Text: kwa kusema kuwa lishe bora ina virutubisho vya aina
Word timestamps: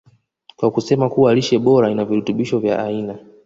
kwa 0.55 0.71
kusema 0.71 1.09
kuwa 1.09 1.35
lishe 1.35 1.59
bora 1.59 1.91
ina 1.91 2.05
virutubisho 2.05 2.59
vya 2.59 2.83
aina 2.83 3.17